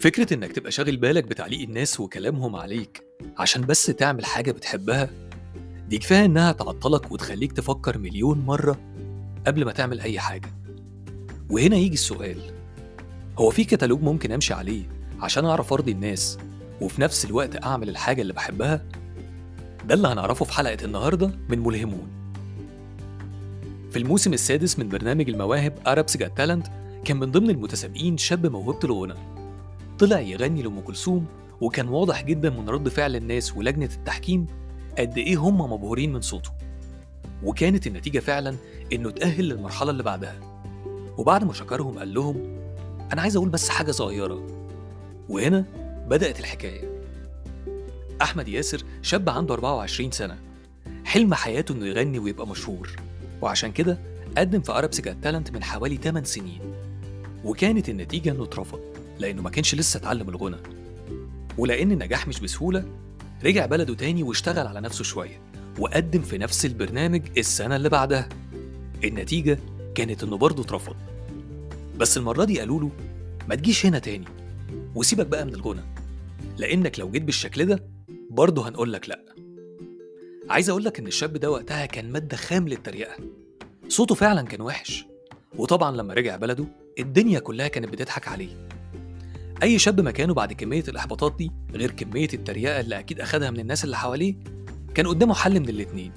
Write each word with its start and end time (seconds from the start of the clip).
فكرة 0.00 0.34
إنك 0.34 0.52
تبقى 0.52 0.70
شاغل 0.72 0.96
بالك 0.96 1.24
بتعليق 1.24 1.60
الناس 1.60 2.00
وكلامهم 2.00 2.56
عليك 2.56 3.02
عشان 3.38 3.62
بس 3.66 3.86
تعمل 3.86 4.24
حاجة 4.24 4.52
بتحبها؟ 4.52 5.10
دي 5.88 5.98
كفاية 5.98 6.24
إنها 6.24 6.52
تعطلك 6.52 7.12
وتخليك 7.12 7.52
تفكر 7.52 7.98
مليون 7.98 8.38
مرة 8.38 8.78
قبل 9.46 9.64
ما 9.64 9.72
تعمل 9.72 10.00
أي 10.00 10.20
حاجة. 10.20 10.48
وهنا 11.50 11.76
يجي 11.76 11.94
السؤال 11.94 12.36
هو 13.38 13.50
في 13.50 13.64
كتالوج 13.64 14.02
ممكن 14.02 14.32
أمشي 14.32 14.54
عليه 14.54 14.82
عشان 15.20 15.44
أعرف 15.44 15.72
أرضي 15.72 15.92
الناس 15.92 16.38
وفي 16.80 17.00
نفس 17.00 17.24
الوقت 17.24 17.64
أعمل 17.64 17.88
الحاجة 17.88 18.22
اللي 18.22 18.32
بحبها؟ 18.32 18.84
ده 19.88 19.94
اللي 19.94 20.08
هنعرفه 20.08 20.44
في 20.44 20.52
حلقة 20.52 20.84
النهاردة 20.84 21.30
من 21.48 21.58
ملهمون. 21.58 22.08
في 23.90 23.98
الموسم 23.98 24.32
السادس 24.32 24.78
من 24.78 24.88
برنامج 24.88 25.28
المواهب 25.30 25.74
Arabs 25.86 26.16
Got 26.20 26.30
Talent 26.40 26.70
كان 27.04 27.16
من 27.16 27.30
ضمن 27.30 27.50
المتسابقين 27.50 28.18
شاب 28.18 28.46
موهبة 28.46 28.78
الغنى. 28.84 29.14
طلع 30.00 30.20
يغني 30.20 30.62
لأم 30.62 30.80
كلثوم 30.80 31.26
وكان 31.60 31.88
واضح 31.88 32.22
جدا 32.22 32.50
من 32.50 32.68
رد 32.68 32.88
فعل 32.88 33.16
الناس 33.16 33.56
ولجنة 33.56 33.90
التحكيم 33.96 34.46
قد 34.98 35.18
إيه 35.18 35.36
هم 35.36 35.72
مبهورين 35.72 36.12
من 36.12 36.20
صوته. 36.20 36.50
وكانت 37.42 37.86
النتيجة 37.86 38.18
فعلا 38.18 38.56
إنه 38.92 39.10
تأهل 39.10 39.48
للمرحلة 39.48 39.90
اللي 39.90 40.02
بعدها. 40.02 40.40
وبعد 41.18 41.44
ما 41.44 41.52
شكرهم 41.52 41.98
قال 41.98 42.14
لهم 42.14 42.36
أنا 43.12 43.22
عايز 43.22 43.36
أقول 43.36 43.48
بس 43.48 43.68
حاجة 43.68 43.90
صغيرة. 43.90 44.46
وهنا 45.28 45.64
بدأت 46.08 46.40
الحكاية. 46.40 47.02
أحمد 48.22 48.48
ياسر 48.48 48.82
شاب 49.02 49.28
عنده 49.28 49.54
24 49.54 50.10
سنة 50.10 50.38
حلم 51.04 51.34
حياته 51.34 51.72
إنه 51.72 51.86
يغني 51.86 52.18
ويبقى 52.18 52.46
مشهور. 52.46 52.96
وعشان 53.42 53.72
كده 53.72 53.98
قدم 54.38 54.60
في 54.60 54.72
أرابس 54.72 55.00
جات 55.00 55.16
تالنت 55.22 55.50
من 55.50 55.64
حوالي 55.64 55.96
8 55.96 56.26
سنين. 56.26 56.60
وكانت 57.44 57.88
النتيجة 57.88 58.30
إنه 58.30 58.44
اترفض. 58.44 58.99
لأنه 59.20 59.42
ما 59.42 59.50
كانش 59.50 59.74
لسه 59.74 59.98
اتعلم 59.98 60.28
الغنى. 60.28 60.56
ولأن 61.58 61.92
النجاح 61.92 62.28
مش 62.28 62.40
بسهولة 62.40 62.84
رجع 63.44 63.66
بلده 63.66 63.94
تاني 63.94 64.22
واشتغل 64.22 64.66
على 64.66 64.80
نفسه 64.80 65.04
شوية 65.04 65.40
وقدم 65.78 66.22
في 66.22 66.38
نفس 66.38 66.66
البرنامج 66.66 67.22
السنة 67.38 67.76
اللي 67.76 67.88
بعدها. 67.88 68.28
النتيجة 69.04 69.58
كانت 69.94 70.22
إنه 70.22 70.36
برضه 70.36 70.62
اترفض. 70.62 70.96
بس 71.98 72.16
المرة 72.16 72.44
دي 72.44 72.58
قالوا 72.58 72.80
له 72.80 72.90
ما 73.48 73.54
تجيش 73.54 73.86
هنا 73.86 73.98
تاني 73.98 74.24
وسيبك 74.94 75.26
بقى 75.26 75.44
من 75.44 75.54
الغنى 75.54 75.82
لأنك 76.58 76.98
لو 77.00 77.10
جيت 77.10 77.22
بالشكل 77.22 77.64
ده 77.66 77.84
برضه 78.30 78.68
هنقول 78.68 78.92
لك 78.92 79.08
لأ. 79.08 79.20
عايز 80.50 80.70
أقول 80.70 80.84
لك 80.84 80.98
إن 80.98 81.06
الشاب 81.06 81.32
ده 81.36 81.50
وقتها 81.50 81.86
كان 81.86 82.12
مادة 82.12 82.36
خام 82.36 82.68
للتريقة. 82.68 83.16
صوته 83.88 84.14
فعلا 84.14 84.42
كان 84.42 84.60
وحش. 84.60 85.04
وطبعا 85.56 85.96
لما 85.96 86.14
رجع 86.14 86.36
بلده 86.36 86.64
الدنيا 86.98 87.40
كلها 87.40 87.68
كانت 87.68 87.88
بتضحك 87.88 88.28
عليه. 88.28 88.68
أي 89.62 89.78
شاب 89.78 90.00
مكانه 90.00 90.34
بعد 90.34 90.52
كمية 90.52 90.84
الإحباطات 90.88 91.34
دي 91.38 91.50
غير 91.74 91.90
كمية 91.90 92.28
التريقة 92.34 92.80
اللي 92.80 92.98
أكيد 92.98 93.20
أخدها 93.20 93.50
من 93.50 93.60
الناس 93.60 93.84
اللي 93.84 93.96
حواليه 93.96 94.34
كان 94.94 95.06
قدامه 95.06 95.34
حل 95.34 95.60
من 95.60 95.68
الاتنين. 95.68 96.12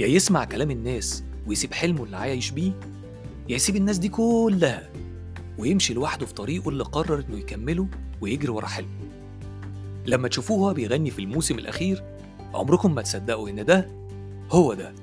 يا 0.00 0.06
يسمع 0.06 0.44
كلام 0.44 0.70
الناس 0.70 1.24
ويسيب 1.46 1.72
حلمه 1.72 2.04
اللي 2.04 2.16
عايش 2.16 2.50
بيه 2.50 2.72
يا 3.48 3.54
يسيب 3.54 3.76
الناس 3.76 3.98
دي 3.98 4.08
كلها 4.08 4.90
ويمشي 5.58 5.94
لوحده 5.94 6.26
في 6.26 6.34
طريقه 6.34 6.68
اللي 6.68 6.84
قرر 6.84 7.24
إنه 7.28 7.38
يكمله 7.38 7.88
ويجري 8.20 8.50
ورا 8.50 8.66
حلمه. 8.66 8.88
لما 10.06 10.28
تشوفوه 10.28 10.58
وهو 10.58 10.74
بيغني 10.74 11.10
في 11.10 11.18
الموسم 11.18 11.58
الأخير 11.58 12.02
عمركم 12.54 12.94
ما 12.94 13.02
تصدقوا 13.02 13.48
إن 13.48 13.64
ده 13.64 13.88
هو 14.50 14.74
ده. 14.74 14.94